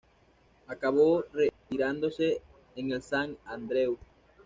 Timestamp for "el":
2.91-3.03